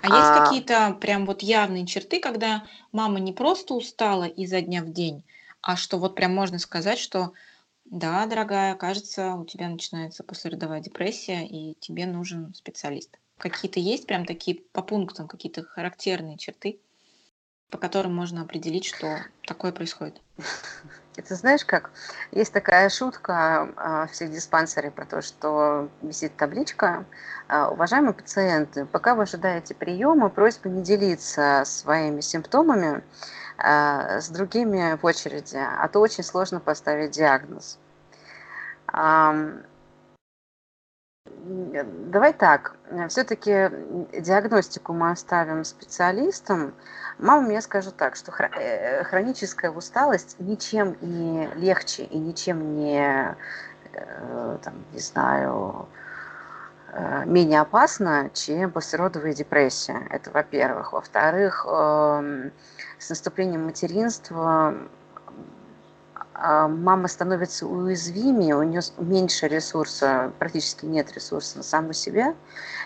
[0.02, 4.82] А, а есть какие-то прям вот явные черты, когда мама не просто устала изо дня
[4.82, 5.24] в день,
[5.60, 7.32] а что вот прям можно сказать, что
[7.84, 13.16] да, дорогая, кажется, у тебя начинается послеродовая депрессия, и тебе нужен специалист.
[13.38, 16.80] Какие-то есть прям такие по пунктам какие-то характерные черты,
[17.70, 20.20] по которым можно определить, что такое происходит?
[21.16, 21.90] Это знаешь как?
[22.30, 27.06] Есть такая шутка а, в всех диспансере про то, что висит табличка.
[27.48, 33.02] А, Уважаемые пациенты, пока вы ожидаете приема, просьба не делиться своими симптомами
[33.56, 37.78] а, с другими в очереди, а то очень сложно поставить диагноз.
[41.46, 42.74] Давай так,
[43.08, 43.70] все-таки
[44.12, 46.74] диагностику мы оставим специалистам.
[47.18, 53.36] Мама мне скажет так, что э, хроническая усталость ничем не легче и ничем не,
[53.92, 55.88] э, там, не знаю,
[56.92, 60.06] э, менее опасна, чем послеродовая депрессия.
[60.10, 60.92] Это во-первых.
[60.92, 62.52] Во-вторых, эм,
[62.98, 64.74] с наступлением материнства
[66.38, 72.34] мама становится уязвимее, у нее меньше ресурса, практически нет ресурса на саму себя,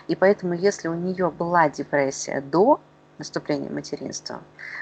[0.07, 2.79] и поэтому если у нее была депрессия до
[3.17, 4.41] наступления материнства,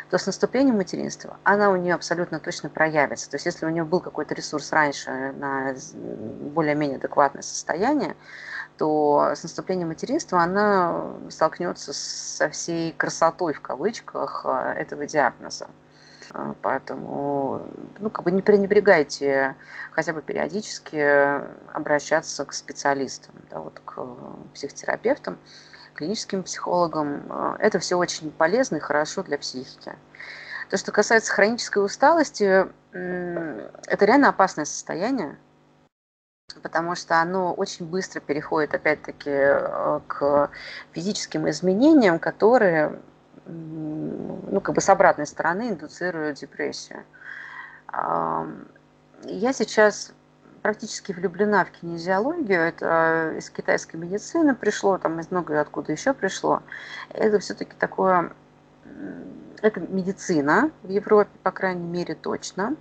[0.09, 3.29] то с наступлением материнства она у нее абсолютно точно проявится.
[3.29, 5.75] То есть если у нее был какой-то ресурс раньше на
[6.53, 8.15] более-менее адекватное состояние,
[8.77, 15.67] то с наступлением материнства она столкнется со всей красотой в кавычках а, этого диагноза.
[16.31, 17.61] А, поэтому,
[17.99, 19.55] ну, как бы не пренебрегайте
[19.91, 21.41] хотя бы периодически
[21.73, 24.05] обращаться к специалистам, да, вот к
[24.53, 25.37] психотерапевтам,
[25.95, 27.23] клиническим психологам.
[27.29, 29.93] А, это все очень полезно и хорошо для психики.
[30.69, 35.35] То, что касается хронической усталости, это реально опасное состояние,
[36.61, 40.51] потому что оно очень быстро переходит, опять-таки, э, к
[40.91, 42.99] физическим изменениям, которые
[43.49, 47.03] ну, как бы с обратной стороны индуцируют депрессию.
[47.91, 50.13] Я сейчас
[50.61, 52.61] практически влюблена в кинезиологию.
[52.61, 56.61] Это из китайской медицины пришло, там из много откуда еще пришло.
[57.09, 58.31] Это все-таки такое,
[59.61, 62.75] это медицина в Европе, по крайней мере, точно.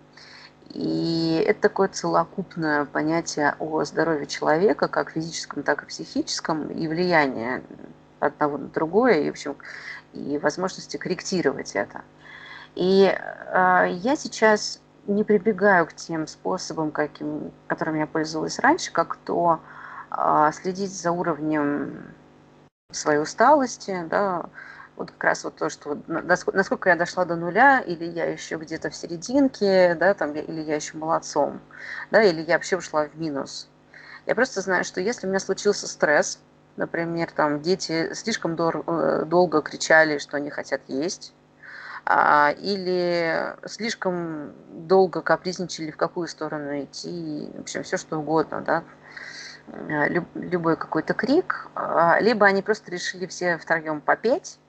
[0.71, 7.63] И это такое целокупное понятие о здоровье человека, как физическом, так и психическом, и влияние
[8.21, 9.21] одного на другое.
[9.21, 9.57] И, в общем,
[10.13, 12.03] и возможности корректировать это.
[12.75, 19.17] И э, я сейчас не прибегаю к тем способам, каким, которыми я пользовалась раньше, как
[19.17, 19.61] то
[20.11, 22.15] э, следить за уровнем
[22.93, 24.47] своей усталости, да,
[24.97, 28.91] вот как раз вот то, что насколько я дошла до нуля, или я еще где-то
[28.91, 31.61] в серединке, да, там, или я еще молодцом,
[32.11, 33.69] да, или я вообще ушла в минус.
[34.27, 36.41] Я просто знаю, что если у меня случился стресс,
[36.79, 41.35] Например, там дети слишком дор- э, долго кричали, что они хотят есть,
[42.07, 48.85] а, или слишком долго капризничали, в какую сторону идти, в общем, все что угодно, да,
[50.35, 54.61] любой какой-то крик, а, либо они просто решили все втроем попеть,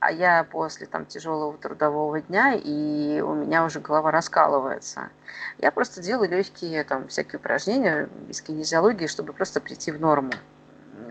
[0.00, 5.10] а я после там тяжелого трудового дня, и у меня уже голова раскалывается.
[5.58, 10.32] Я просто делаю легкие там всякие упражнения из кинезиологии, чтобы просто прийти в норму.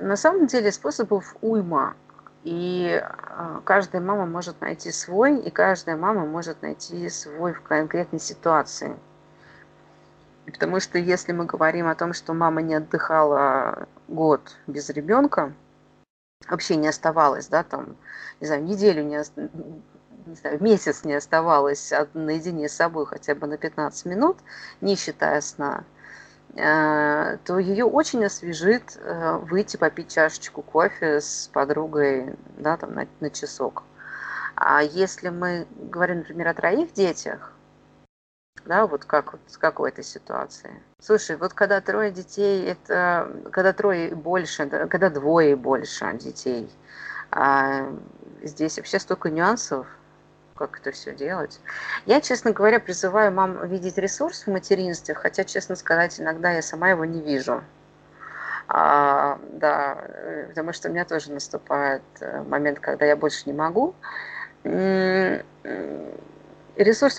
[0.02, 1.96] На самом деле способов уйма.
[2.44, 8.20] И а, каждая мама может найти свой, и каждая мама может найти свой в конкретной
[8.20, 8.96] ситуации.
[10.46, 15.54] Потому что если мы говорим о том, что мама не отдыхала год без ребенка,
[16.48, 17.96] вообще не оставалось, да, там,
[18.40, 19.18] не знаю, неделю не,
[20.28, 24.38] не знаю, месяц не оставалось наедине с собой хотя бы на 15 минут,
[24.82, 25.84] не считая сна,
[26.56, 33.30] то ее очень освежит э, выйти попить чашечку кофе с подругой, да, там, на, на
[33.30, 33.84] часок.
[34.56, 37.52] А если мы говорим, например, о троих детях,
[38.64, 40.82] да, вот как, вот как этой ситуации.
[41.00, 46.18] Слушай, вот когда трое детей, это когда трое и больше, да, когда двое и больше
[46.18, 46.72] детей,
[47.32, 47.92] а
[48.42, 49.88] здесь вообще столько нюансов,
[50.56, 51.60] как это все делать.
[52.06, 56.90] Я, честно говоря, призываю мам видеть ресурс в материнстве, хотя, честно сказать, иногда я сама
[56.90, 57.64] его не вижу.
[58.68, 59.98] А, да,
[60.50, 63.94] потому что у меня тоже наступает э, момент, когда я больше не могу.
[64.64, 65.44] Ресурс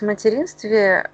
[0.02, 1.08] в материнстве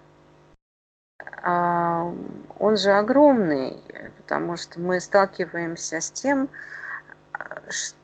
[1.45, 3.83] он же огромный,
[4.19, 6.49] потому что мы сталкиваемся с тем,
[7.69, 7.99] что...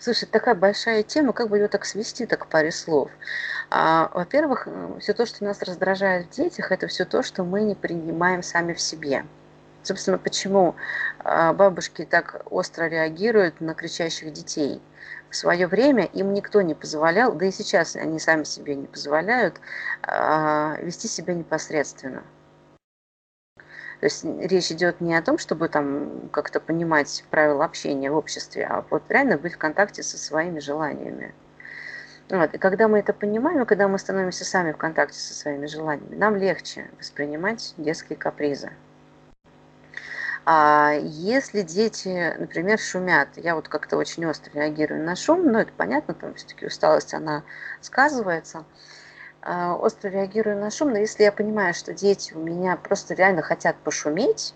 [0.00, 3.10] Слушай, такая большая тема, как бы ее так свести, так в паре слов.
[3.70, 4.68] А, во-первых,
[5.00, 8.72] все то, что нас раздражает в детях, это все то, что мы не принимаем сами
[8.72, 9.24] в себе.
[9.82, 10.76] Собственно, почему
[11.18, 14.80] а, бабушки так остро реагируют на кричащих детей–
[15.30, 19.60] в свое время им никто не позволял, да и сейчас они сами себе не позволяют
[20.02, 22.22] а, вести себя непосредственно.
[24.00, 28.64] То есть речь идет не о том, чтобы там как-то понимать правила общения в обществе,
[28.64, 31.34] а вот реально быть в контакте со своими желаниями.
[32.30, 32.54] Вот.
[32.54, 36.14] И когда мы это понимаем, и когда мы становимся сами в контакте со своими желаниями,
[36.14, 38.70] нам легче воспринимать детские капризы.
[40.44, 45.72] А если дети, например, шумят, я вот как-то очень остро реагирую на шум, но это
[45.76, 47.42] понятно, там все-таки усталость, она
[47.82, 48.64] сказывается,
[49.80, 53.76] остро реагирую на шум, но если я понимаю, что дети у меня просто реально хотят
[53.76, 54.54] пошуметь,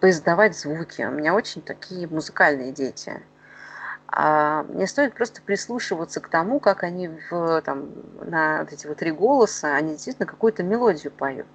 [0.00, 3.22] поиздавать звуки, у меня очень такие музыкальные дети,
[4.08, 8.98] а мне стоит просто прислушиваться к тому, как они в, там, на вот эти вот
[8.98, 11.46] три голоса, они действительно какую-то мелодию поют.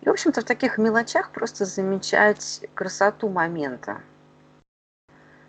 [0.00, 4.00] И, в общем-то, в таких мелочах просто замечать красоту момента.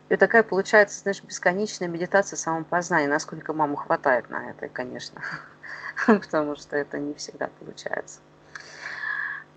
[0.09, 5.21] И такая получается, знаешь, бесконечная медитация самопознания, насколько маму хватает на это, конечно,
[6.07, 8.19] потому что это не всегда получается.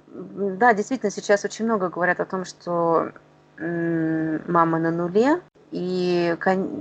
[0.08, 3.12] Да, действительно, сейчас очень много говорят о том, что
[3.58, 6.36] мама на нуле, и,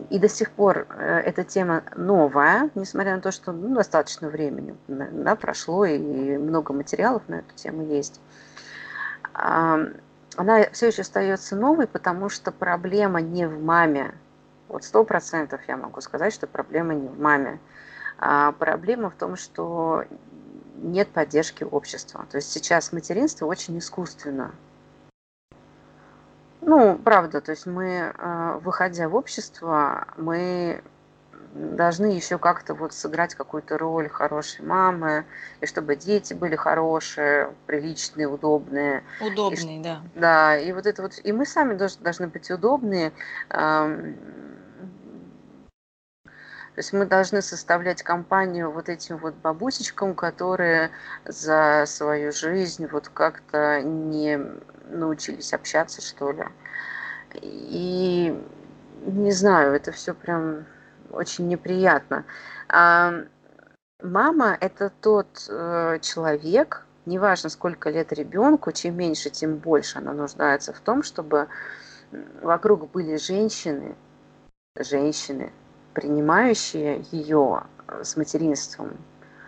[0.09, 4.75] и до сих пор э, эта тема новая, несмотря на то, что ну, достаточно времени
[4.89, 8.19] да, прошло и много материалов на эту тему есть.
[10.37, 14.13] Она все еще остается новой, потому что проблема не в маме.
[14.67, 17.59] Вот сто процентов я могу сказать, что проблема не в маме.
[18.17, 20.05] А проблема в том, что
[20.75, 22.25] нет поддержки общества.
[22.31, 24.51] То есть сейчас материнство очень искусственно.
[26.61, 30.83] Ну, правда, то есть мы, э, выходя в общество, мы
[31.53, 35.25] должны еще как-то вот сыграть какую-то роль хорошей мамы,
[35.59, 39.03] и чтобы дети были хорошие, приличные, удобные.
[39.19, 40.01] Удобные, и, да.
[40.15, 43.11] Да, и вот это вот, и мы сами должны, должны быть удобные.
[46.73, 50.91] То есть мы должны составлять компанию вот этим вот бабусечкам, которые
[51.25, 54.39] за свою жизнь вот как-то не
[54.89, 56.45] научились общаться, что ли.
[57.41, 58.41] И
[59.05, 60.65] не знаю, это все прям
[61.11, 62.25] очень неприятно.
[62.67, 63.13] А
[64.01, 70.73] мама– это тот э, человек, неважно сколько лет ребенку, чем меньше, тем больше она нуждается
[70.73, 71.47] в том, чтобы
[72.41, 73.95] вокруг были женщины,
[74.77, 75.51] женщины,
[75.93, 77.63] принимающие ее
[78.01, 78.97] с материнством.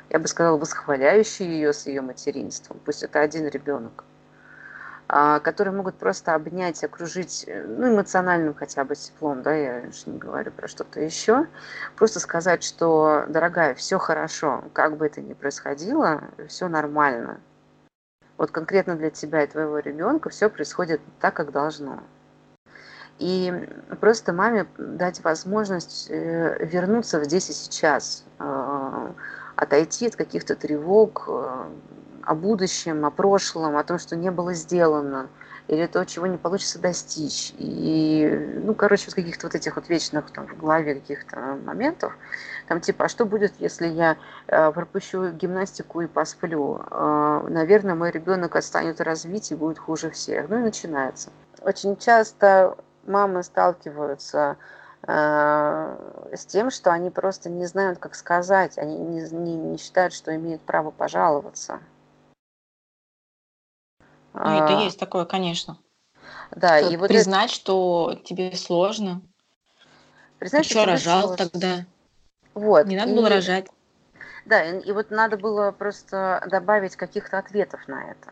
[0.10, 2.80] Я бы сказала, восхваляющие ее с ее материнством.
[2.86, 4.04] Пусть это один ребенок.
[5.10, 10.10] А, которые могут просто обнять, окружить, э, ну, эмоциональным хотя бы теплом, да, я же
[10.10, 11.48] не говорю про что-то еще,
[11.98, 17.42] просто сказать, что, дорогая, все хорошо, как бы это ни происходило, все нормально.
[18.38, 22.02] Вот конкретно для тебя и твоего ребенка все происходит так, как должно.
[23.20, 23.54] И
[24.00, 29.12] просто маме дать возможность э, вернуться в здесь и сейчас, э,
[29.56, 31.30] отойти от каких-то тревог,
[32.26, 35.30] о будущем, о прошлом, о том, что не было сделано.
[35.70, 37.54] или то, чего не получится достичь.
[37.58, 42.14] И, ну, короче, вот каких-то вот этих вот вечных там в голове каких-то моментов,
[42.68, 44.18] там типа, а что будет, если я
[44.48, 46.82] э, пропущу гимнастику и посплю?
[46.92, 50.50] Э, наверное, мой ребенок отстанет развить и будет хуже всех.
[50.50, 51.30] Ну и начинается.
[51.62, 54.58] Очень часто мамы сталкиваются
[55.08, 60.14] э, с тем, что они просто не знают, как сказать, они не, не, не считают,
[60.14, 61.80] что имеют право пожаловаться.
[64.34, 65.78] Ну, это а, есть такое, конечно.
[66.52, 67.54] Да, и вот признать, это...
[67.54, 69.22] что тебе сложно.
[70.40, 71.50] Признать, что рожал сложно.
[71.50, 71.86] тогда?
[72.54, 72.86] Вот.
[72.88, 73.16] Не надо и...
[73.16, 73.68] было рожать.
[74.46, 78.32] Да, и, и вот надо было просто добавить каких-то ответов на это.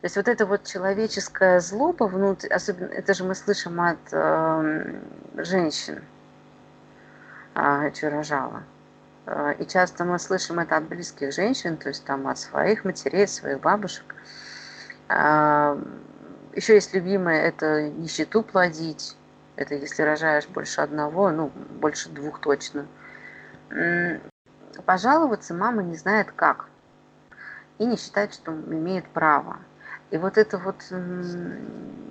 [0.00, 5.00] То есть вот эта вот человеческая злоба внутри, особенно это же мы слышим от э,
[5.36, 6.04] женщин,
[7.54, 8.62] э, что рожала.
[9.24, 13.26] Э, и часто мы слышим это от близких женщин, то есть там от своих матерей,
[13.26, 14.04] своих бабушек.
[14.14, 14.45] Э,
[15.08, 19.16] еще есть любимое, это нищету плодить.
[19.56, 21.50] Это если рожаешь больше одного, ну,
[21.80, 22.86] больше двух точно.
[24.84, 26.66] Пожаловаться мама не знает как.
[27.78, 29.58] И не считает, что имеет право.
[30.10, 30.76] И вот это вот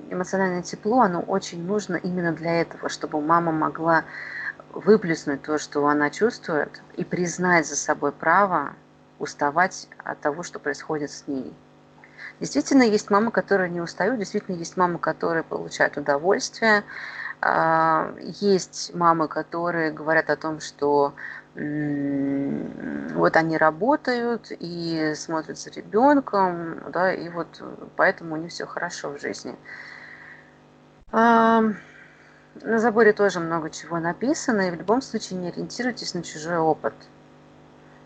[0.10, 4.04] эмоциональное тепло, оно очень нужно именно для этого, чтобы мама могла
[4.74, 8.74] выплеснуть то, что она чувствует, и признать за собой право
[9.20, 11.54] уставать от того, что происходит с ней.
[12.40, 16.84] Действительно, есть мамы, которые не устают, действительно, есть мамы, которые получают удовольствие,
[17.42, 21.14] а, есть мамы, которые говорят о том, что
[21.56, 27.64] вот они работают и смотрят за ребенком, да, и вот
[27.96, 29.56] поэтому у них все хорошо в жизни.
[31.14, 31.62] А,
[32.62, 36.94] на заборе тоже много чего написано, и в любом случае не ориентируйтесь на чужой опыт.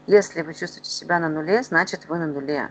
[0.06, 2.70] Если вы чувствуете себя на нуле, значит вы на нуле.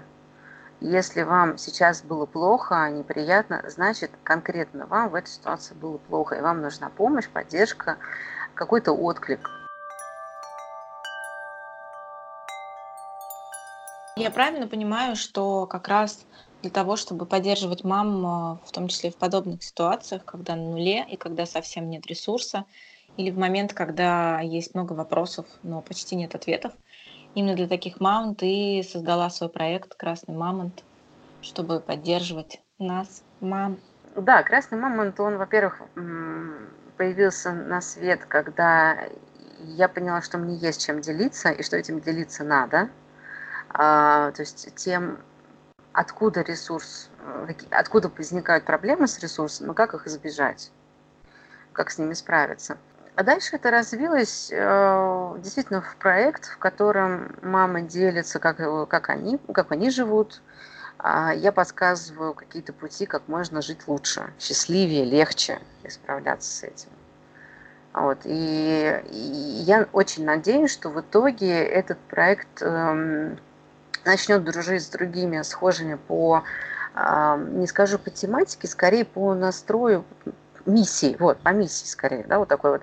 [0.81, 6.41] Если вам сейчас было плохо, неприятно, значит конкретно вам в этой ситуации было плохо, и
[6.41, 7.99] вам нужна помощь, поддержка,
[8.55, 9.51] какой-то отклик.
[14.17, 16.25] Я правильно понимаю, что как раз
[16.63, 21.17] для того, чтобы поддерживать мам, в том числе в подобных ситуациях, когда на нуле и
[21.17, 22.65] когда совсем нет ресурса,
[23.17, 26.73] или в момент, когда есть много вопросов, но почти нет ответов,
[27.35, 30.83] именно для таких мам ты создала свой проект «Красный мамонт»,
[31.43, 33.79] чтобы поддерживать нас, мам.
[34.17, 35.83] Да, «Красный мамонт», он, во-первых,
[36.97, 38.99] появился на свет, когда
[39.61, 42.89] я поняла, что мне есть чем делиться и что этим делиться надо–
[43.71, 45.19] а, то есть тем,
[45.93, 47.11] откуда ресурс,
[47.71, 50.71] откуда возникают проблемы с ресурсом, и как их избежать,
[51.73, 52.79] как с ними справиться.
[53.19, 58.59] А дальше это развилось э, действительно в проект, в котором мамы делятся, как,
[58.89, 60.41] как, они, как они живут.
[60.99, 66.91] А я подсказываю какие-то пути, как можно жить лучше, счастливее, легче и справляться с этим.
[67.93, 68.19] Вот.
[68.23, 69.17] И, и
[69.67, 73.37] я очень надеюсь, что в итоге этот проект эм,
[74.05, 76.45] начнет дружить с другими схожими по,
[76.95, 80.05] не скажу по тематике, скорее по настрою
[80.69, 82.83] миссии, вот, по миссии скорее, да, вот такой вот.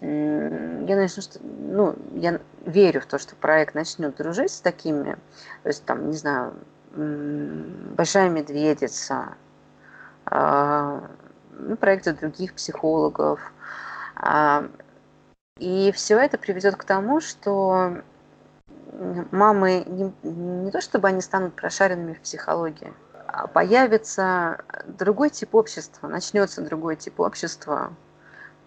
[0.00, 5.16] Я начну, ну, я верю в то, что проект начнет дружить с такими,
[5.62, 6.54] то есть там, не знаю,
[6.98, 9.34] Большая медведица,
[10.24, 11.02] а,
[11.52, 13.40] ну, проекты других психологов.
[14.16, 14.64] А,
[15.58, 18.02] и все это приведет к тому, что
[19.30, 22.92] мамы не, не то чтобы они станут прошаренными в психологии,
[23.52, 27.92] появится другой тип общества, начнется другой тип общества,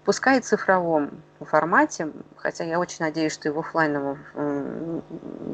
[0.06, 4.20] пускай и цифровом формате, хотя я очень надеюсь, что и в офлайновом,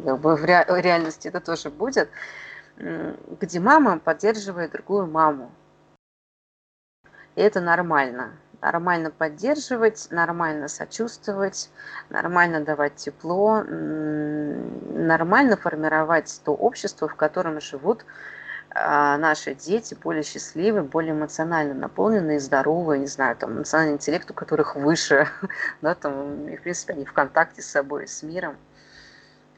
[0.03, 2.09] в реальности это тоже будет,
[2.77, 5.51] где мама поддерживает другую маму.
[7.35, 11.69] И это нормально нормально поддерживать, нормально сочувствовать,
[12.09, 18.05] нормально давать тепло, нормально формировать то общество, в котором живут а,
[19.17, 24.75] наши дети более счастливые, более эмоционально наполненные, здоровые, не знаю, там, эмоциональный интеллект у которых
[24.75, 25.27] выше,
[25.81, 28.57] да, там, и, в принципе, они в контакте с собой, с миром.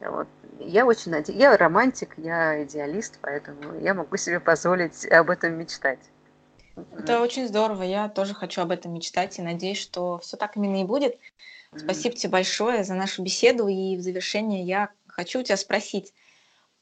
[0.00, 0.28] Вот.
[0.58, 6.00] Я очень надеюсь, я романтик, я идеалист, поэтому я могу себе позволить об этом мечтать.
[6.96, 7.82] Это очень здорово.
[7.82, 11.18] Я тоже хочу об этом мечтать и надеюсь, что все так именно и будет.
[11.76, 13.68] Спасибо тебе большое за нашу беседу.
[13.68, 16.12] И в завершение я хочу у тебя спросить,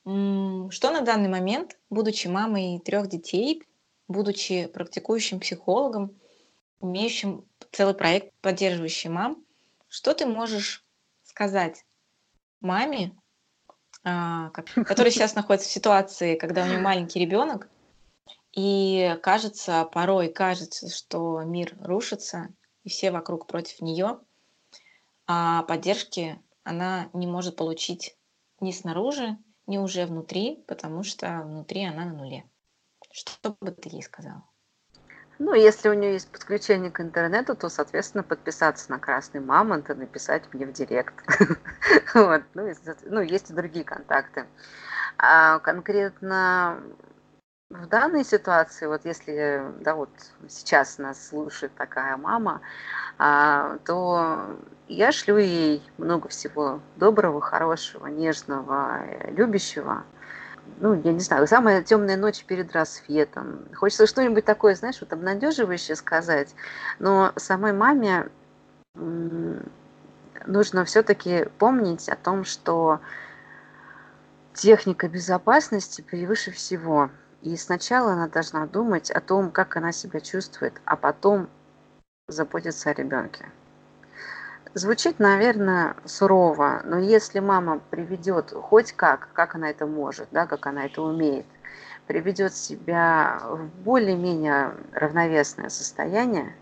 [0.04, 3.62] что на данный момент, будучи мамой трех детей,
[4.08, 6.18] будучи практикующим психологом,
[6.80, 9.44] имеющим целый проект, поддерживающий мам,
[9.88, 10.84] что ты можешь
[11.24, 11.84] сказать
[12.60, 13.16] маме,
[14.04, 14.50] а,
[14.86, 17.68] которая сейчас находится в ситуации, когда у нее маленький ребенок,
[18.52, 22.48] И кажется, порой кажется, что мир рушится,
[22.84, 24.18] и все вокруг против нее,
[25.26, 28.16] а поддержки она не может получить
[28.60, 29.36] ни снаружи,
[29.68, 32.44] ни уже внутри, потому что внутри она на нуле.
[33.12, 34.44] Что бы ты ей сказала?
[35.38, 39.94] Ну, если у нее есть подключение к интернету, то, соответственно, подписаться на Красный Мамонт и
[39.94, 41.14] написать мне в директ.
[42.14, 44.46] Ну, ну, есть и другие контакты.
[45.18, 46.82] А конкретно
[47.70, 50.08] в данной ситуации, вот если, да, вот
[50.48, 52.62] сейчас нас слушает такая мама,
[53.18, 54.56] а, то
[54.88, 59.00] я шлю ей много всего доброго, хорошего, нежного,
[59.30, 60.04] любящего.
[60.80, 63.66] Ну, я не знаю, самая темная ночь перед рассветом.
[63.74, 66.54] Хочется что-нибудь такое, знаешь, вот обнадеживающее сказать.
[66.98, 68.30] Но самой маме
[68.94, 73.00] нужно все-таки помнить о том, что
[74.54, 77.10] техника безопасности превыше всего.
[77.42, 81.48] И сначала она должна думать о том, как она себя чувствует, а потом
[82.26, 83.46] заботиться о ребенке.
[84.74, 90.66] Звучит, наверное, сурово, но если мама приведет хоть как, как она это может, да, как
[90.66, 91.46] она это умеет,
[92.06, 96.54] приведет себя в более-менее равновесное состояние,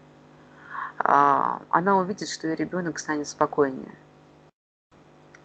[0.98, 3.92] а, она увидит, что ее ребенок станет спокойнее.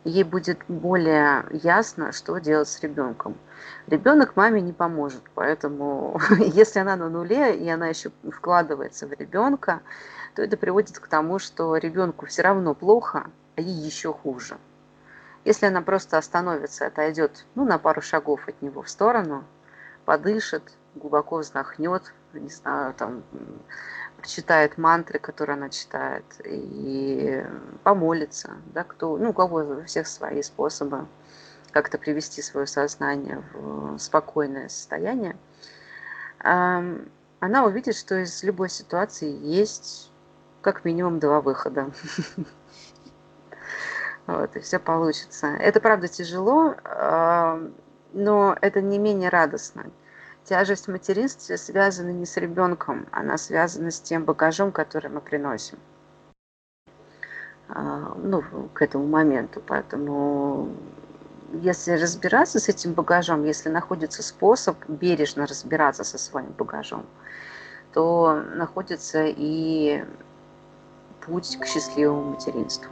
[0.03, 3.37] Ей будет более ясно, что делать с ребенком.
[3.85, 9.81] Ребенок маме не поможет, поэтому если она на нуле и она еще вкладывается в ребенка,
[10.35, 14.57] то это приводит к тому, что ребенку все равно плохо, а ей еще хуже.
[15.45, 19.43] Если она просто остановится, отойдет ну, на пару шагов от него в сторону,
[20.05, 20.63] подышит,
[20.95, 23.23] глубоко вздохнет, не знаю, там,
[24.21, 27.43] прочитает мантры, которые она читает, и
[27.83, 31.07] помолится, да, кто, ну, у кого у всех свои способы
[31.71, 35.35] как-то привести свое сознание в спокойное состояние,
[36.39, 40.11] она увидит, что из любой ситуации есть
[40.61, 41.91] как минимум два выхода.
[44.27, 45.47] Вот, и все получится.
[45.47, 46.75] Это правда тяжело,
[48.13, 49.87] но это не менее радостно.
[50.43, 55.77] Тяжесть материнства связана не с ребенком, она связана с тем багажом, который мы приносим
[57.69, 59.61] а, ну, к этому моменту.
[59.65, 60.69] Поэтому
[61.53, 67.05] если разбираться с этим багажом, если находится способ бережно разбираться со своим багажом,
[67.93, 70.03] то находится и
[71.25, 72.91] путь к счастливому материнству.